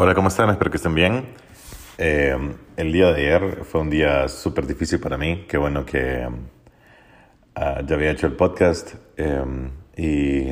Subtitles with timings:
[0.00, 0.48] Hola, ¿cómo están?
[0.48, 1.24] Espero que estén bien.
[1.98, 2.38] Eh,
[2.76, 5.44] el día de ayer fue un día súper difícil para mí.
[5.48, 6.24] Qué bueno que
[7.56, 8.94] ah, ya había hecho el podcast.
[9.16, 9.44] eh,
[9.96, 10.50] y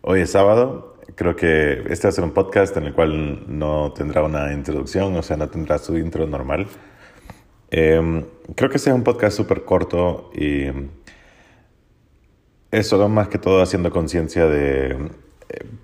[0.00, 1.02] hoy es sábado.
[1.16, 5.14] Creo que este va a ser un podcast en el cual no tendrá una introducción,
[5.16, 6.66] o sea, no tendrá su intro normal.
[7.70, 10.68] Eh, creo que este es un podcast súper corto y
[12.70, 15.10] es solo más que todo haciendo conciencia de,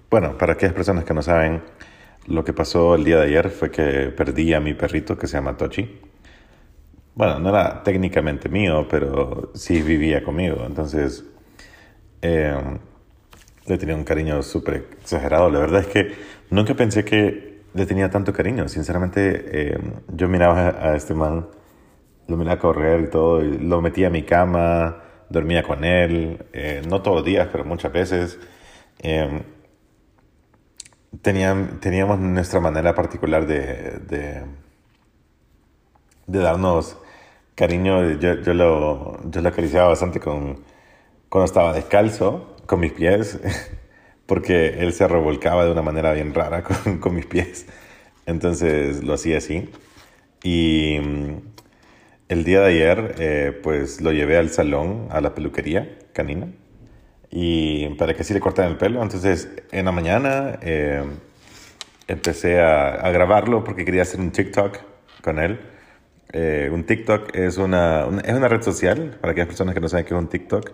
[0.08, 1.60] bueno, para aquellas personas que no saben,
[2.26, 5.36] lo que pasó el día de ayer fue que perdí a mi perrito que se
[5.36, 6.00] llama Tochi.
[7.14, 10.64] Bueno, no era técnicamente mío, pero sí vivía conmigo.
[10.66, 11.24] Entonces,
[12.22, 12.54] eh,
[13.66, 15.50] le tenía un cariño súper exagerado.
[15.50, 16.12] La verdad es que
[16.50, 18.68] nunca pensé que le tenía tanto cariño.
[18.68, 19.78] Sinceramente, eh,
[20.08, 21.48] yo miraba a este man,
[22.28, 27.02] lo miraba correr y todo, lo metía a mi cama, dormía con él, eh, no
[27.02, 28.38] todos los días, pero muchas veces.
[31.20, 34.42] Tenían, teníamos nuestra manera particular de, de,
[36.26, 36.96] de darnos
[37.54, 38.12] cariño.
[38.18, 40.62] Yo, yo, lo, yo lo acariciaba bastante con,
[41.28, 43.40] cuando estaba descalzo, con mis pies,
[44.26, 47.66] porque él se revolcaba de una manera bien rara con, con mis pies.
[48.26, 49.70] Entonces lo hacía así.
[50.44, 51.36] Y mm,
[52.28, 56.48] el día de ayer, eh, pues lo llevé al salón, a la peluquería canina
[57.32, 59.02] y para que así le cortaran el pelo.
[59.02, 61.02] Entonces, en la mañana eh,
[62.06, 64.78] empecé a, a, grabarlo porque quería hacer un TikTok
[65.22, 65.58] con él.
[66.34, 69.88] Eh, un TikTok es una, una, es una red social, para aquellas personas que no
[69.88, 70.72] saben qué es un TikTok.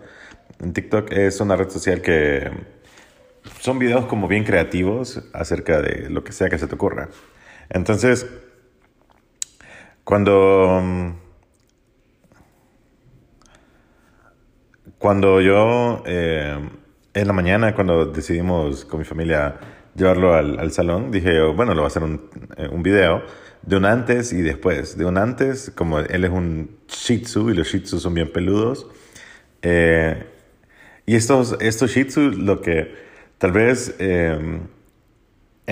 [0.60, 2.50] Un TikTok es una red social que
[3.60, 7.08] son videos como bien creativos acerca de lo que sea que se te ocurra.
[7.70, 8.26] Entonces,
[10.02, 11.14] cuando
[14.98, 16.58] Cuando yo, eh,
[17.14, 19.54] en la mañana, cuando decidimos con mi familia
[19.94, 23.22] llevarlo al, al salón, dije, bueno, lo voy a hacer un, eh, un, video
[23.62, 24.98] de un antes y después.
[24.98, 28.32] De un antes, como él es un Shih Tzu y los Shih Tzu son bien
[28.32, 28.88] peludos.
[29.62, 30.26] Eh,
[31.06, 32.92] y estos, estos Shih Tzu, lo que
[33.38, 34.60] tal vez en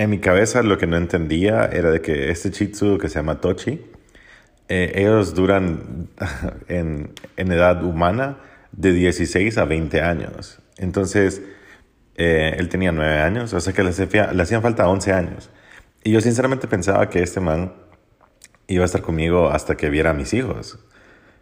[0.09, 3.41] mi cabeza lo que no entendía era de que este Shih Tzu que se llama
[3.41, 3.81] Tochi,
[4.69, 6.07] ellos duran
[6.69, 8.37] en, en edad humana
[8.71, 10.59] de 16 a 20 años.
[10.77, 11.41] Entonces,
[12.15, 15.49] eh, él tenía 9 años, o sea que le, hacía, le hacían falta 11 años.
[16.03, 17.73] Y yo sinceramente pensaba que este man
[18.67, 20.79] iba a estar conmigo hasta que viera a mis hijos.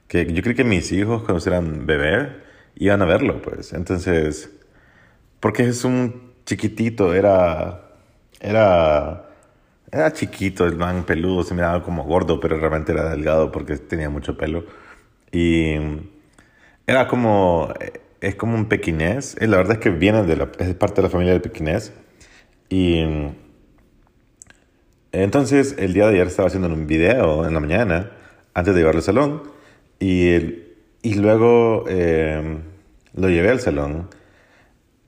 [0.08, 2.44] Que yo creí que mis hijos, cuando eran bebé,
[2.76, 3.74] iban a verlo, pues.
[3.74, 4.52] Entonces,
[5.40, 7.92] porque es un chiquitito, era.
[8.40, 9.30] Era.
[9.92, 14.10] Era chiquito, el man peludo, se miraba como gordo, pero realmente era delgado porque tenía
[14.10, 14.66] mucho pelo.
[15.32, 15.76] Y
[16.88, 17.74] era como,
[18.22, 19.36] es como un pequinés.
[19.42, 21.94] La verdad es que viene de la, es parte de la familia del pequinés.
[22.70, 23.04] Y
[25.12, 28.12] entonces el día de ayer estaba haciendo un video en la mañana,
[28.54, 29.44] antes de llevarlo al salón.
[30.00, 30.34] Y,
[31.02, 32.60] y luego eh,
[33.14, 34.10] lo llevé al salón.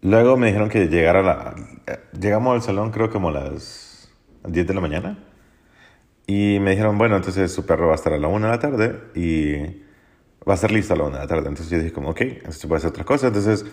[0.02, 1.56] Luego me dijeron que llegara la...
[2.20, 4.12] Llegamos al salón creo como a las
[4.48, 5.24] 10 de la mañana.
[6.28, 8.60] Y me dijeron, bueno, entonces su perro va a estar a la 1 de la
[8.60, 9.00] tarde.
[9.16, 9.87] Y
[10.48, 11.48] va a estar listo a la una de la tarde.
[11.50, 13.28] Entonces yo dije como, ok, esto puede ser otra cosa.
[13.28, 13.66] Entonces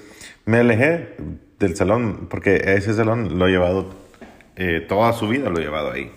[0.45, 1.17] me alejé
[1.59, 3.91] del salón porque ese salón lo he llevado,
[4.57, 6.11] eh, toda su vida lo he llevado ahí.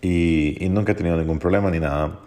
[0.00, 2.20] Y, y, nunca he tenido ningún problema ni nada.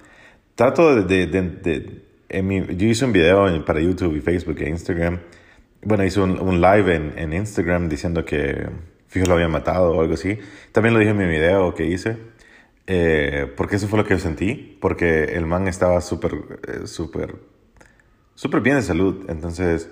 [0.56, 1.04] Trato de...
[1.04, 5.20] de, de, de en mi, yo hice un video para YouTube y Facebook e Instagram.
[5.84, 8.68] Bueno, hice un, un live en, en, Instagram diciendo que
[9.08, 10.38] fijo lo había matado o algo así.
[10.72, 12.18] También lo dije en mi video que hice.
[12.88, 16.34] Eh, porque eso fue lo que yo sentí, porque el man estaba súper,
[16.68, 17.36] eh, súper,
[18.36, 19.25] súper bien de salud.
[19.30, 19.90] Entonces,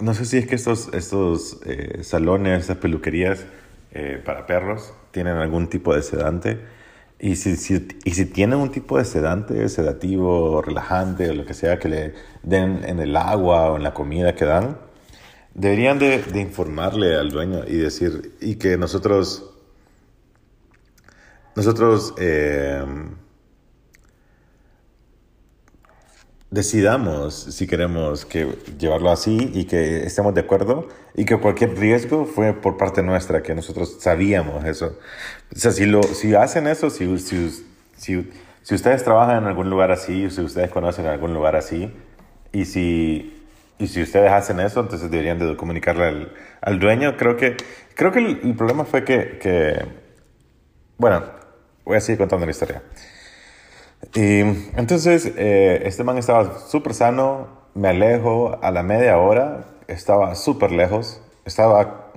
[0.00, 3.46] no sé si es que estos, estos eh, salones, estas peluquerías
[3.92, 6.60] eh, para perros tienen algún tipo de sedante.
[7.18, 11.54] Y si, si, y si tienen un tipo de sedante, sedativo, relajante o lo que
[11.54, 12.14] sea que le
[12.44, 14.78] den en el agua o en la comida que dan,
[15.54, 19.50] deberían de, informarle al dueño y decir, y que nosotros
[21.58, 22.84] nosotros eh,
[26.52, 28.46] decidamos si queremos que
[28.78, 33.42] llevarlo así y que estemos de acuerdo y que cualquier riesgo fue por parte nuestra,
[33.42, 35.00] que nosotros sabíamos eso.
[35.52, 37.50] O sea, si, lo, si hacen eso, si, si,
[37.96, 38.30] si,
[38.62, 41.92] si ustedes trabajan en algún lugar así, si ustedes conocen algún lugar así,
[42.52, 43.44] y si,
[43.80, 47.16] y si ustedes hacen eso, entonces deberían de comunicarle al, al dueño.
[47.16, 47.56] Creo que,
[47.96, 49.84] creo que el, el problema fue que, que,
[50.98, 51.36] bueno,
[51.88, 52.82] voy a seguir contando la historia.
[54.14, 54.40] Y
[54.76, 60.70] entonces, eh, este man estaba súper sano, me alejo a la media hora, estaba súper
[60.70, 62.12] lejos, estaba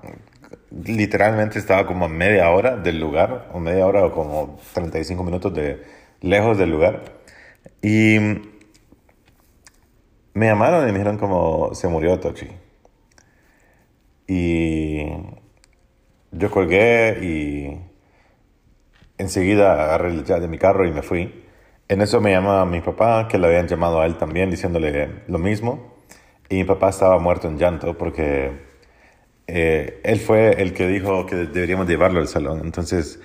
[0.72, 5.54] literalmente estaba como a media hora del lugar, o media hora o como 35 minutos
[5.54, 5.82] de
[6.20, 7.04] lejos del lugar.
[7.82, 8.18] Y
[10.34, 12.48] me llamaron y me dijeron como se murió Tochi.
[14.28, 15.06] Y
[16.32, 17.91] yo colgué y
[19.18, 21.46] enseguida agarré el de mi carro y me fui.
[21.88, 25.40] En eso me llama mi papá, que le habían llamado a él también, diciéndole lo
[25.40, 25.98] mismo.
[26.50, 28.52] Y mi papá estaba muerto en llanto porque
[29.48, 32.62] eh, él fue el que dijo que deberíamos llevarlo al salón.
[32.64, 33.20] Entonces,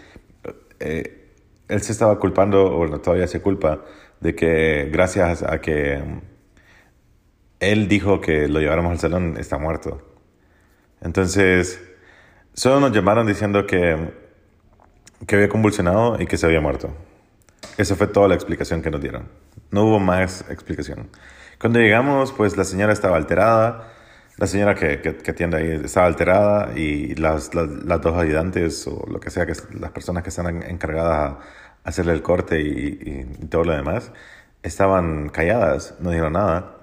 [0.81, 1.33] eh,
[1.69, 3.85] él se estaba culpando, o todavía se culpa,
[4.21, 6.03] de que gracias a que
[7.61, 10.03] él dijo que lo lleváramos al salón, está muerto.
[11.01, 11.81] Entonces,
[12.53, 14.26] solo nos llamaron diciendo que,
[15.27, 16.91] que había convulsionado y que se había muerto.
[17.79, 19.29] Esa fue toda la explicación que nos dieron.
[19.71, 21.09] No hubo más explicación.
[21.59, 23.93] Cuando llegamos, pues la señora estaba alterada.
[24.37, 29.19] La señora que, que, atiende ahí estaba alterada y las, las, dos ayudantes o lo
[29.19, 31.39] que sea, que las personas que están encargadas a
[31.89, 34.13] hacerle el corte y, y todo lo demás,
[34.63, 36.77] estaban calladas, no dijeron nada.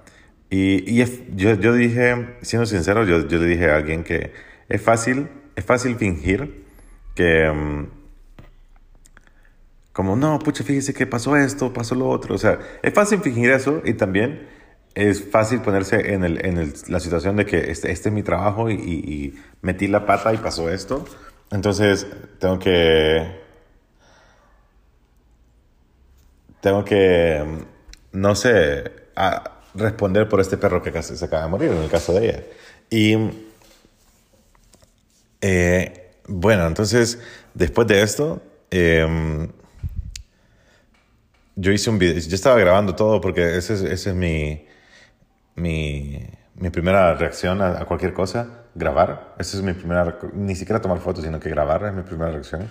[0.50, 1.04] Y, y
[1.36, 4.32] yo, yo, dije, siendo sincero, yo, yo, le dije a alguien que
[4.68, 6.64] es fácil, es fácil fingir
[7.14, 7.50] que...
[7.50, 8.03] Mm,
[9.94, 12.34] como, no, pucha, fíjese que pasó esto, pasó lo otro.
[12.34, 14.48] O sea, es fácil fingir eso y también
[14.94, 18.24] es fácil ponerse en, el, en el, la situación de que este, este es mi
[18.24, 21.04] trabajo y, y, metí la pata y pasó esto.
[21.52, 22.06] Entonces,
[22.40, 23.44] tengo que...
[26.60, 27.44] Tengo que,
[28.12, 28.90] no sé,
[29.74, 32.42] responder por este perro que se acaba de morir, en el caso de ella.
[32.90, 33.16] Y
[35.40, 37.20] eh, bueno, entonces,
[37.52, 39.50] después de esto, em,
[41.56, 44.66] yo hice un video, yo estaba grabando todo porque ese es, ese es mi,
[45.54, 49.34] mi, mi, primera reacción a, cualquier cosa, grabar.
[49.38, 52.68] Esa es mi primera, ni siquiera tomar fotos, sino que grabar es mi primera reacción.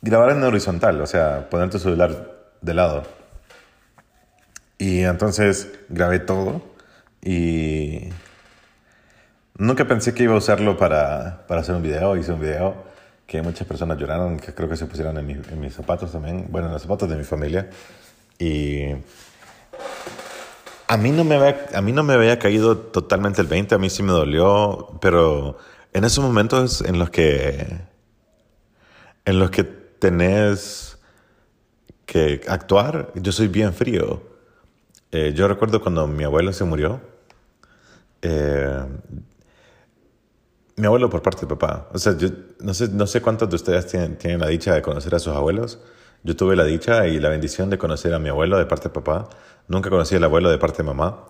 [0.00, 3.02] Grabar en horizontal, o sea, poner tu celular de lado.
[4.78, 6.62] Y entonces grabé todo
[7.22, 8.10] y
[9.56, 12.16] nunca pensé que iba a usarlo para, para hacer un video.
[12.16, 12.95] Hice un video
[13.26, 16.68] que muchas personas lloraron, que creo que se pusieron en, en mis zapatos también, bueno,
[16.68, 17.68] en los zapatos de mi familia.
[18.38, 18.92] Y
[20.88, 23.78] a mí, no me había, a mí no me había caído totalmente el 20, a
[23.78, 25.58] mí sí me dolió, pero
[25.92, 27.80] en esos momentos en los que,
[29.24, 30.98] en los que tenés
[32.04, 34.22] que actuar, yo soy bien frío.
[35.10, 37.00] Eh, yo recuerdo cuando mi abuelo se murió.
[38.22, 38.84] Eh,
[40.76, 41.88] mi abuelo por parte de papá.
[41.92, 42.28] O sea, yo
[42.60, 45.34] no sé, no sé cuántos de ustedes tienen, tienen, la dicha de conocer a sus
[45.34, 45.78] abuelos.
[46.22, 48.94] Yo tuve la dicha y la bendición de conocer a mi abuelo de parte de
[48.94, 49.28] papá.
[49.68, 51.24] Nunca conocí al abuelo de parte de mamá.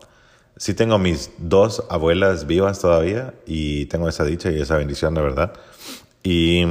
[0.56, 5.20] Sí tengo mis dos abuelas vivas todavía y tengo esa dicha y esa bendición, de
[5.20, 5.52] verdad.
[6.22, 6.64] Y,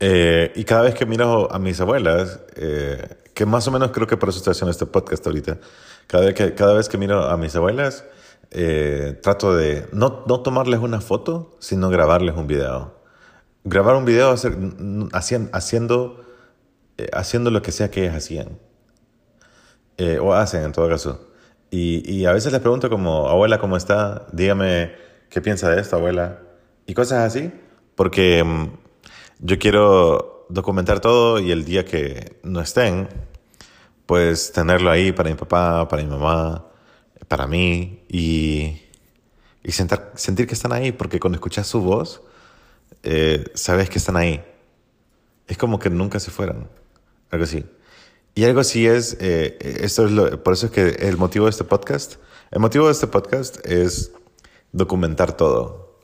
[0.00, 4.06] eh, y cada vez que miro a mis abuelas, eh, que más o menos creo
[4.06, 5.58] que por eso estoy haciendo este podcast ahorita.
[6.06, 8.04] Cada vez que, cada vez que miro a mis abuelas,
[8.50, 12.94] eh, trato de no, no, tomarles una foto, sino grabarles un video.
[13.64, 14.56] Grabar un video hacer,
[15.12, 16.24] haciendo, haciendo,
[16.96, 18.58] eh, haciendo lo que sea que ellas hacían.
[19.98, 21.28] Eh, o hacen en todo caso.
[21.70, 24.26] Y, y, a veces les pregunto como, abuela, ¿cómo está?
[24.32, 24.92] Dígame
[25.28, 26.38] qué piensa de esto, abuela.
[26.86, 27.52] Y cosas así.
[27.94, 28.68] Porque mm,
[29.40, 33.08] yo quiero documentar todo y el día que no estén,
[34.06, 36.67] pues tenerlo ahí para mi papá, para mi mamá,
[37.26, 38.80] para mí y,
[39.62, 42.22] y sentar, sentir que están ahí, porque cuando escuchas su voz,
[43.02, 44.44] eh, sabes que están ahí.
[45.46, 46.68] Es como que nunca se fueran,
[47.30, 47.64] algo así.
[48.34, 51.50] Y algo así es, eh, esto es lo, por eso es que el motivo de
[51.50, 52.16] este podcast,
[52.50, 54.12] el motivo de este podcast es
[54.72, 56.00] documentar todo.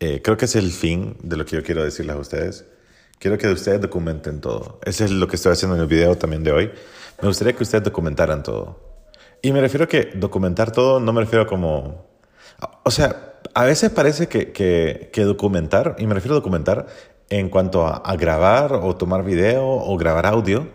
[0.00, 2.64] Eh, creo que es el fin de lo que yo quiero decirles a ustedes.
[3.18, 4.80] Quiero que ustedes documenten todo.
[4.84, 6.70] Eso es lo que estoy haciendo en el video también de hoy.
[7.20, 8.93] Me gustaría que ustedes documentaran todo.
[9.44, 12.06] Y me refiero que documentar todo, no me refiero como...
[12.82, 16.86] O sea, a veces parece que, que, que documentar, y me refiero a documentar
[17.28, 20.68] en cuanto a, a, grabar o tomar video o grabar audio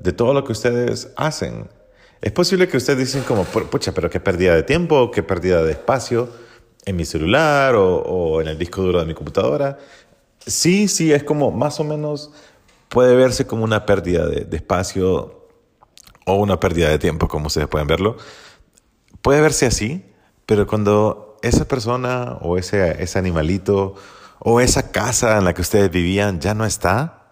[0.00, 1.68] de todo lo que ustedes hacen.
[2.20, 5.70] Es posible que ustedes dicen como, pucha, pero qué pérdida de tiempo, qué pérdida de
[5.70, 6.28] espacio
[6.84, 9.78] en mi celular o, o en el disco duro de mi computadora.
[10.44, 12.32] Sí, sí, es como más o menos
[12.88, 15.45] puede verse como una pérdida de, espacio
[16.26, 18.16] o una pérdida de tiempo, como ustedes pueden verlo.
[19.22, 20.04] Puede verse así,
[20.44, 23.94] pero cuando esa persona o ese, ese animalito
[24.40, 27.28] o esa casa en la que ustedes vivían ya no está,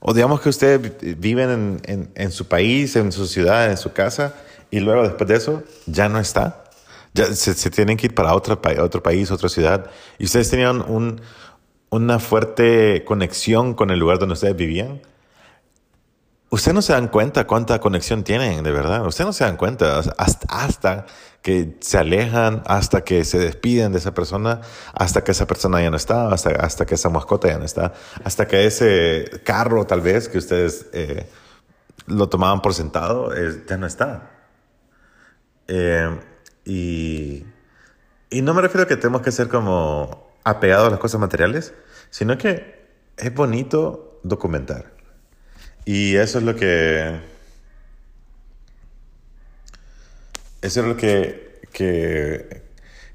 [0.00, 4.34] o digamos que ustedes viven en, en, su país, en su ciudad, en su casa,
[4.70, 6.64] y luego después de eso ya no está,
[7.14, 9.90] Ya se, tienen que ir para otro, otro país, otra ciudad.
[10.18, 11.20] Y ustedes tenían un,
[11.90, 15.00] una fuerte conexión con el lugar donde ustedes vivían.
[16.50, 19.06] Ustedes no se dan cuenta cuánta conexión tienen, de verdad.
[19.06, 20.00] Ustedes no se dan cuenta
[20.48, 21.04] hasta,
[21.42, 24.62] que se alejan, hasta que se despiden de esa persona,
[24.94, 27.92] hasta que esa persona ya no está, hasta, hasta que esa mascota ya no está,
[28.24, 31.28] hasta que ese carro tal vez que ustedes eh,
[32.06, 33.30] lo tomaban por sentado
[33.68, 34.30] ya no está.
[35.68, 36.18] Eh,
[36.64, 37.44] y,
[38.30, 41.74] y no me refiero a que tenemos que ser como apegados a las cosas materiales,
[42.08, 42.88] sino que
[43.18, 44.97] es bonito documentar.
[45.88, 47.18] Y eso es lo que...
[50.60, 52.62] Eso es lo que, que,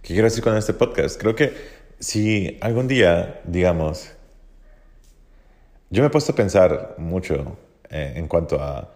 [0.01, 1.20] quiero decir con este podcast.
[1.20, 1.53] Creo que
[2.00, 4.10] si algún día, digamos,
[5.92, 7.60] yo me he puesto a pensar mucho
[7.92, 8.92] eh, en cuanto a,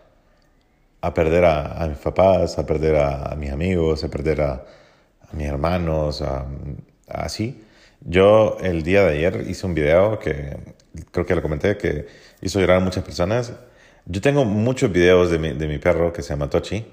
[1.00, 4.65] a perder a, mis papás, a perder a, mis amigos, a perder a,
[5.34, 6.24] mis hermanos,
[7.07, 7.63] así.
[8.01, 10.76] Yo el día de ayer hice un video que
[11.12, 12.08] creo que lo comenté, que
[12.42, 13.54] hizo llorar a muchas personas.
[14.06, 16.86] Yo tengo muchos videos de mi, de mi perro que se llama Tochi,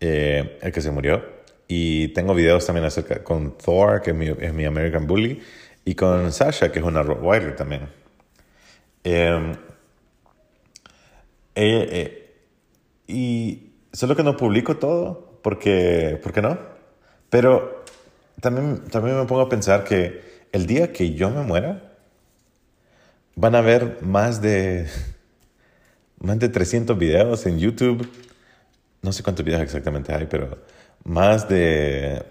[0.00, 1.22] eh, el que se murió.
[1.68, 5.40] Y tengo videos también acerca con Thor, que es mi, es mi American Bully,
[5.84, 7.88] y con Sasha, que es una Rottweiler también.
[9.04, 9.56] Eh,
[11.54, 12.34] eh, eh,
[13.06, 16.58] y solo que no publico todo, porque, ¿por qué no?
[17.30, 17.84] Pero
[18.40, 21.91] también, también me pongo a pensar que el día que yo me muera,
[23.34, 24.88] van a haber más de,
[26.18, 28.08] más de 300 videos en YouTube.
[29.02, 30.58] No sé cuántos videos exactamente hay, pero
[31.04, 32.22] más de...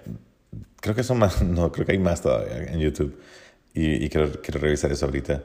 [0.80, 3.20] Creo que son más, no, creo que hay más todavía en YouTube.
[3.74, 5.44] Y, y quiero, quiero revisar eso ahorita.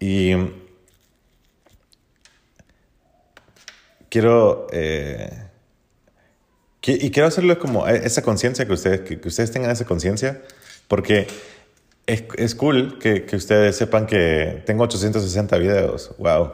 [0.00, 0.32] Y
[4.08, 4.66] quiero...
[4.72, 5.48] Eh,
[6.90, 10.42] y quiero hacerlo como e, esa conciencia que ustedes, que, ustedes tengan esa conciencia,
[10.86, 11.26] porque
[12.08, 16.52] es, es cool que, que, ustedes sepan que tengo 860 videos, wow.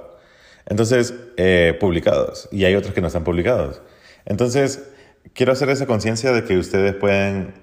[0.67, 3.81] Entonces, eh, publicados, y hay otros que no están publicados.
[4.27, 4.83] Entonces,
[5.33, 7.55] quiero hacer esa conciencia de que ustedes pueden,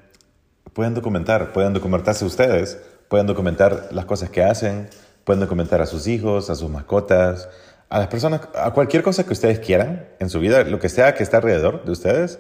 [0.74, 2.80] pueden documentar, pueden documentarse ustedes,
[3.10, 4.90] pueden documentar las cosas que hacen,
[5.26, 7.50] pueden documentar a sus hijos, a sus mascotas,
[7.90, 11.14] a las personas, a cualquier cosa que ustedes quieran en su vida, lo que sea
[11.14, 12.40] que está alrededor de ustedes,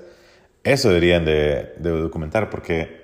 [0.64, 3.01] eso deberían de, documentar, porque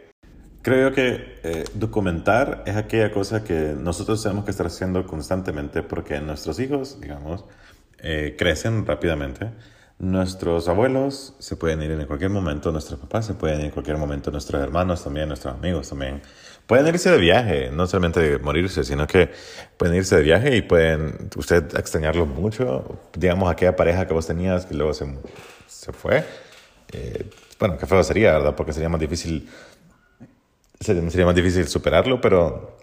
[0.68, 6.20] creo que eh, documentar es aquella cosa que nosotros tenemos que estar haciendo constantemente, porque
[6.20, 7.46] nuestros hijos, digamos,
[8.00, 9.50] eh, crecen rápidamente.
[9.98, 13.96] Nuestros abuelos se pueden ir en cualquier momento, nuestros papás se pueden ir en cualquier
[13.96, 16.22] momento, nuestros hermanos también, nuestros amigos también.
[16.66, 19.32] Pueden irse de viaje, no solamente morirse, sino que
[19.78, 23.00] pueden irse de viaje y pueden usted extrañarlos mucho.
[23.14, 25.06] Digamos, aquella pareja que vos tenías que luego se,
[25.66, 26.26] se fue.
[26.92, 28.56] Eh, bueno, qué feo sería, ¿verdad?
[28.56, 29.50] Porque sería más difícil,
[30.80, 32.78] sería más difícil superarlo, pero,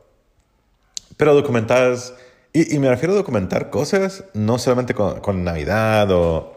[1.17, 2.15] pero documentadas,
[2.53, 6.57] y, me refiero a documentar cosas, no solamente con, con Navidad o,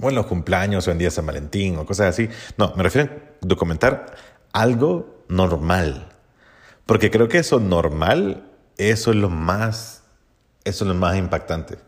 [0.00, 2.28] o en los cumpleaños o en días de San Valentín o cosas así.
[2.56, 4.14] No, me refiero a documentar
[4.52, 6.08] algo normal.
[6.86, 10.04] Porque creo que eso normal, eso es lo más,
[10.64, 11.78] eso es lo más impactante.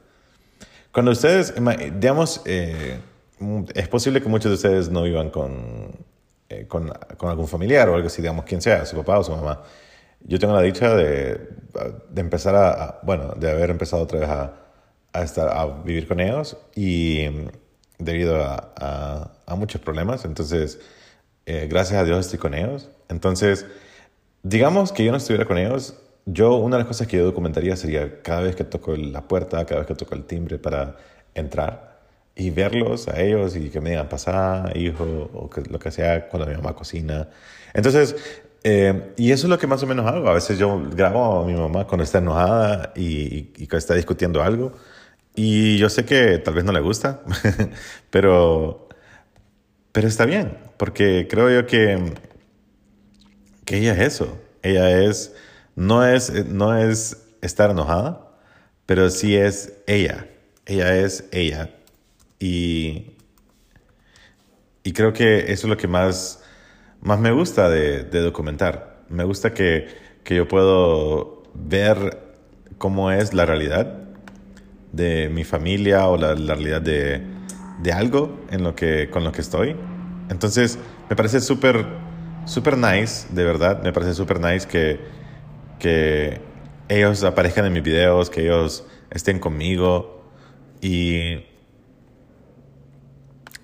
[0.90, 1.54] Cuando ustedes,
[2.00, 2.99] digamos, eh,
[3.75, 5.92] es posible que muchos de ustedes no vivan con,
[6.49, 9.33] eh, con, con, algún familiar o algo así, digamos, quien sea, su papá o su
[9.33, 9.62] mamá.
[10.21, 11.49] Yo tengo la dicha de,
[12.11, 14.52] de empezar a, bueno, de haber empezado otra vez a,
[15.12, 17.26] a, estar, a vivir con ellos y
[17.99, 20.78] debido a, a muchos problemas, entonces
[21.47, 22.90] eh, gracias a Dios estoy con ellos.
[23.09, 23.64] Entonces,
[24.43, 25.95] digamos que yo no estuviera con ellos,
[26.26, 29.64] yo una de las cosas que yo documentaría sería cada vez que toco la puerta,
[29.64, 30.97] cada vez que toco el timbre para
[31.35, 31.88] entrar
[32.38, 35.04] y verlos a ellos y que me digan pasá, hijo,
[35.35, 37.28] o que, lo que sea cuando mi mamá cocina.
[37.75, 38.16] Entonces,
[38.64, 40.28] eh, y eso es lo que más o menos hago.
[40.28, 44.42] A veces yo grabo a mi mamá cuando está enojada y, y cuando está discutiendo
[44.42, 44.73] algo.
[45.35, 47.23] Y yo sé que tal vez no le gusta,
[48.11, 48.88] pero
[49.92, 52.12] pero está bien, porque creo yo que,
[53.64, 54.38] que ella es eso.
[54.62, 55.35] Ella es
[55.76, 58.28] no, es, no es estar enojada,
[58.87, 60.26] pero sí es ella.
[60.66, 61.71] Ella es ella.
[62.38, 63.12] Y,
[64.85, 66.42] y creo que eso es lo que más,
[67.00, 69.04] más me gusta de, documentar.
[69.09, 69.88] Me gusta que,
[70.25, 72.18] que yo puedo ver
[72.78, 74.04] cómo es la realidad
[74.92, 77.23] de mi familia o la realidad de,
[77.83, 79.76] de algo en lo que, con lo que estoy.
[80.30, 80.78] Entonces,
[81.09, 81.87] me parece súper,
[82.45, 85.00] súper nice, de verdad, me parece súper nice que,
[85.78, 86.40] que
[86.88, 90.23] ellos aparezcan en mis videos, que ellos estén conmigo
[90.80, 91.45] y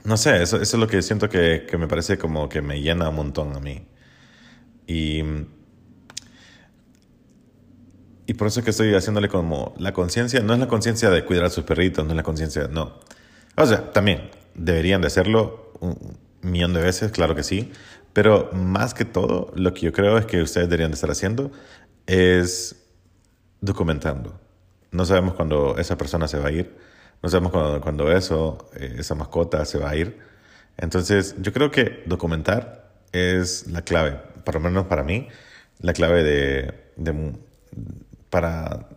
[0.05, 2.81] no sé, eso, eso es lo que siento que, que me parece como que me
[2.81, 3.87] llena un montón a mí.
[4.87, 5.23] Y,
[8.27, 11.25] y por eso es que estoy haciéndole como la conciencia, no es la conciencia de
[11.25, 13.01] cuidar a sus perritos, no es la conciencia, no.
[13.57, 17.73] O sea, también deberían de hacerlo un millón de veces, claro que sí,
[18.13, 21.51] pero más que todo, lo que yo creo es que ustedes deberían de estar haciendo
[22.07, 22.77] es
[23.61, 24.39] documentando.
[24.91, 26.77] No sabemos cuándo esa persona se va a ir,
[27.25, 30.19] no sabemos cuándo, cuando eso, eh, esa mascota se va a ir.
[30.77, 35.29] Entonces, yo creo que documentar es la clave, por lo menos para mí,
[35.81, 37.33] la clave de, de
[38.29, 38.89] para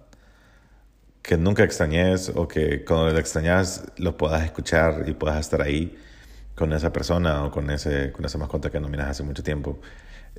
[1.22, 5.98] que nunca extrañes o que cuando lo extrañas lo puedas escuchar y puedas estar ahí
[6.54, 9.80] con esa persona o con, ese, con esa mascota que nominas hace mucho tiempo.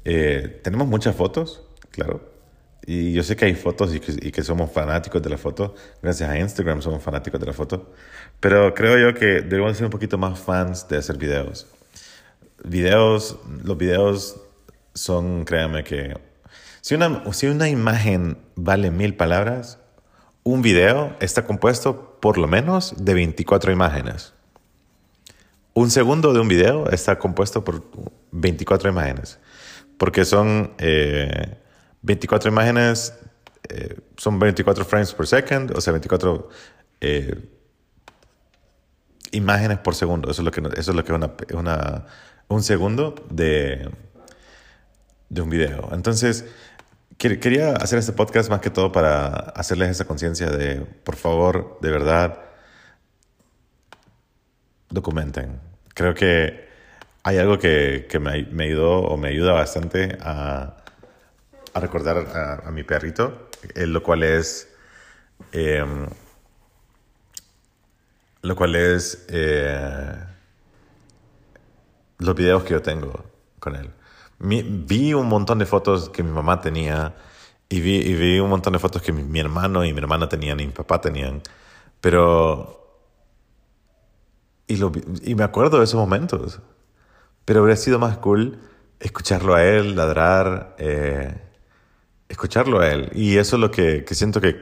[0.04, 2.37] Eh, tenemos muchas fotos, claro.
[2.90, 5.74] Y yo sé que hay fotos y que, y que, somos fanáticos de la foto.
[6.00, 7.92] Gracias a Instagram somos fanáticos de la foto.
[8.40, 11.66] Pero creo yo que debemos ser un poquito más fans de hacer videos.
[12.64, 14.40] Videos, los videos
[14.94, 16.16] son, créanme que...
[16.80, 19.78] Si una, si una imagen vale mil palabras,
[20.42, 24.32] un video está compuesto por lo menos de 24 imágenes.
[25.74, 27.84] Un segundo de un video está compuesto por
[28.32, 29.38] 24 imágenes,
[29.98, 30.72] porque son
[32.02, 33.14] 24 eh, imágenes,
[33.68, 36.48] eh, son 24 frames per second, o sea, 24
[37.00, 37.48] eh,
[39.32, 40.30] imágenes por segundo.
[40.30, 41.12] Eso es lo que, eso es lo que
[41.54, 42.06] una,
[42.48, 43.90] un segundo de,
[45.28, 45.90] de un video.
[45.92, 46.46] Entonces,
[47.18, 51.90] quería hacer este podcast más que todo para hacerles esa conciencia de, por favor, de
[51.90, 52.38] verdad,
[54.88, 55.60] documenten.
[55.94, 56.68] Creo que
[57.24, 60.76] hay algo que, que me, me, ayudó o me ayuda bastante a,
[61.74, 64.68] a recordar a, mi perrito, eh, lo cual es...
[65.52, 66.06] Em,
[68.42, 70.24] lo cual es eh,
[72.18, 73.24] los videos que yo tengo
[73.58, 73.90] con él.
[74.38, 77.14] vi un montón de fotos que mi mamá tenía
[77.68, 80.28] y vi, y vi un montón de fotos que mi, mi, hermano y mi hermana
[80.28, 81.42] tenían y mi papá tenían,
[82.00, 82.78] pero
[84.68, 84.92] y, lo,
[85.22, 86.60] y me acuerdo de esos momentos.
[87.44, 88.58] Pero habría sido más cool
[89.00, 91.40] escucharlo a él, ladrar, eh,
[92.28, 93.10] escucharlo a él.
[93.14, 94.60] Y eso es lo que, que siento que,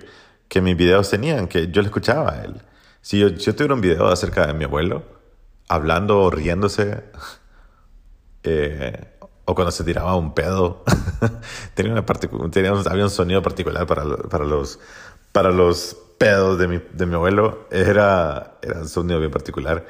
[0.48, 2.62] que, mis videos tenían, que yo le escuchaba a él.
[3.00, 5.05] Si yo, yo tuviera un video acerca de mi abuelo,
[5.68, 7.05] hablando o riéndose,
[8.44, 10.85] eh, o cuando se tiraba un pedo,
[11.74, 12.05] tenía una
[12.50, 14.81] tenía había un sonido particular para, para, los,
[15.33, 19.87] para los pedos de mi, de mi abuelo era, era un sonido bien particular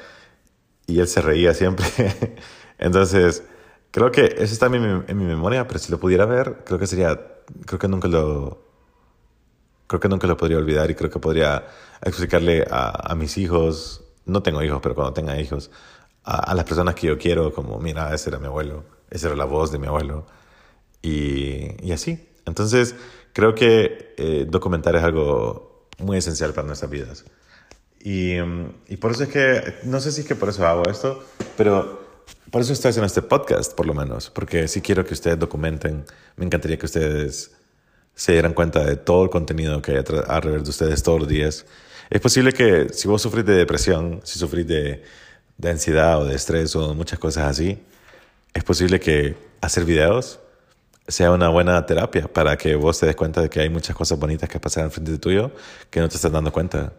[0.85, 1.85] y él se reía siempre.
[2.79, 3.43] Entonces,
[3.91, 6.79] creo que eso está en mi, en mi, memoria, pero si lo pudiera ver, creo
[6.79, 7.19] que sería,
[7.65, 8.61] creo que nunca lo,
[9.87, 11.67] creo que nunca lo podría olvidar y creo que podría
[12.01, 15.71] explicarle a, a mis hijos, no tengo hijos, pero cuando tenga hijos,
[16.23, 19.35] a, a, las personas que yo quiero, como, mira, ese era mi abuelo, esa era
[19.35, 20.25] la voz de mi abuelo,
[21.01, 22.27] y, y así.
[22.45, 22.95] Entonces,
[23.33, 27.25] creo que eh, documentar es algo muy esencial para nuestras vidas.
[27.99, 28.35] Y,
[28.87, 31.23] y, por eso es que, no sé si es que por eso hago esto,
[31.57, 32.06] pero
[32.51, 36.05] por eso estoy haciendo este podcast, por lo menos, porque si quiero que ustedes documenten,
[36.35, 37.51] me encantaría que ustedes
[38.15, 41.65] se dieran cuenta de todo el contenido que hay alrededor de ustedes todos los días.
[42.09, 45.03] Es posible que si vos sufrís de depresión, si sufrís de,
[45.57, 47.77] de ansiedad o de estrés o muchas cosas así,
[48.53, 50.39] es posible que hacer videos
[51.07, 54.19] sea una buena terapia para que vos te des cuenta de que hay muchas cosas
[54.19, 55.51] bonitas que pasan frente de tuyo
[55.89, 56.93] que no te estás dando cuenta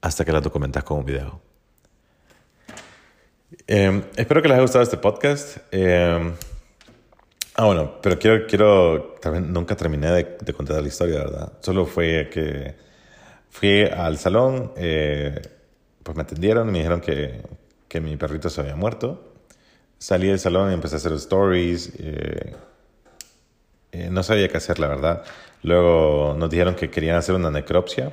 [0.00, 1.53] hasta que las documentas con un video.
[3.66, 5.58] Eh, espero que les haya gustado este podcast.
[5.72, 6.32] Eh,
[7.54, 11.52] ah, bueno, pero quiero, quiero, nunca terminé de, contar la historia, ¿verdad?
[11.60, 12.74] Solo fue que
[13.50, 15.40] fui al salón, eh,
[16.02, 17.40] pues me atendieron me dijeron que,
[17.88, 19.32] que mi perrito se había muerto.
[19.98, 21.92] Salí del salón y empecé a hacer stories.
[21.98, 22.54] Eh,
[23.92, 25.24] eh, no sabía qué hacer, la verdad.
[25.62, 28.10] Luego nos dijeron que querían hacer una necropsia,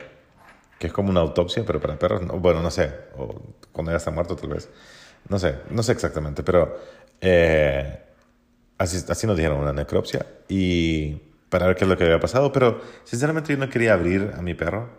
[0.80, 2.22] que es como una autopsia, pero para perros.
[2.40, 4.70] bueno, no sé, o cuando ya está muerto tal vez.
[5.30, 6.78] No sé, no sé exactamente, pero
[7.22, 8.00] eh,
[8.78, 11.14] así, así nos dijeron una necropsia y
[11.50, 14.42] para ver qué es lo que había pasado, pero sinceramente yo no quería abrir a
[14.42, 14.90] mi perro.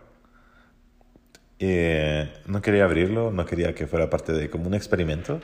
[1.58, 5.40] Eh, no quería abrirlo, no quería que fuera parte de como un experimento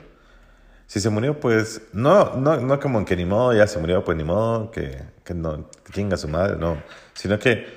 [0.89, 4.17] si se murió, pues no, no, no como que ni modo, ya se murió, pues
[4.17, 6.81] ni modo, que, que no, que chinga su madre, no.
[7.13, 7.67] Sino que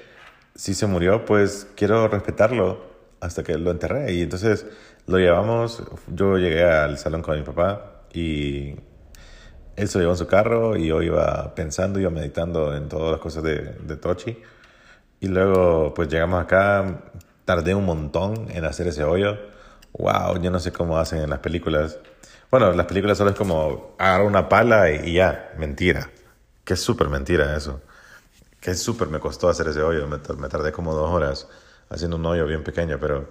[0.54, 2.82] si se murió, pues quiero respetarlo
[3.20, 4.14] hasta que lo enterré.
[4.14, 4.64] Y entonces
[5.06, 8.76] lo llevamos, yo llegué al salón con mi papá y
[9.76, 13.12] él se lo llevó en su carro y yo iba pensando, iba meditando en todas
[13.12, 14.38] las cosas de, de Tochi.
[15.20, 17.02] Y luego pues llegamos acá,
[17.44, 19.52] tardé un montón en hacer ese hoyo
[19.92, 21.98] wow, yo no sé cómo hacen en las películas.
[22.50, 26.10] Bueno, las películas solo es como agarrar una pala y, ya, mentira.
[26.64, 27.80] Que es súper mentira eso.
[28.60, 30.06] Que súper me costó hacer ese hoyo.
[30.06, 31.48] Me, tardé como dos horas
[31.90, 33.30] haciendo un hoyo bien pequeño, pero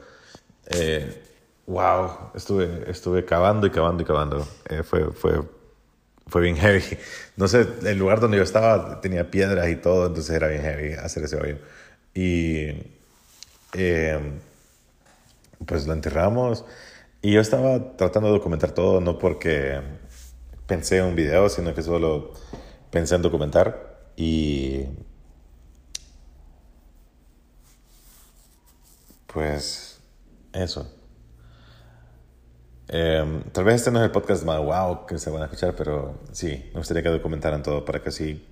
[0.67, 1.23] eh,
[1.67, 4.47] wow, estuve, estuve cavando y cavando y cavando.
[4.69, 5.41] Eh, fue, fue,
[6.28, 6.84] fue bien heavy.
[7.38, 10.93] No sé, el lugar donde yo estaba tenía piedras y todo, entonces era bien heavy
[10.93, 11.58] hacer ese hoyo.
[12.13, 12.67] Y
[13.74, 14.19] eh,
[15.65, 16.65] pues lo enterramos.
[17.21, 19.80] Y yo estaba tratando de documentar todo, no porque
[20.67, 22.34] pensé en un video, sino que solo
[22.89, 24.10] pensé en documentar.
[24.15, 24.86] Y
[29.28, 30.00] pues
[30.54, 31.00] eso.
[32.93, 35.73] Em, tal vez este no es el podcast más wow que se van a escuchar,
[35.77, 38.45] pero sí, me gustaría que documentaran todo para que así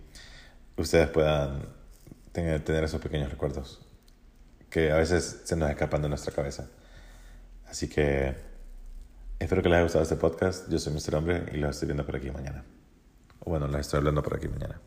[0.78, 1.68] ustedes puedan
[2.32, 3.86] tener, tener esos pequeños recuerdos
[4.70, 6.70] que a veces se nos escapan de nuestra cabeza.
[7.68, 8.36] Así que
[9.40, 10.70] espero que les haya gustado este podcast.
[10.70, 11.16] Yo soy Mr.
[11.16, 12.64] Hombre y los estoy viendo por aquí mañana.
[13.40, 14.80] O bueno, les estoy hablando por aquí mañana.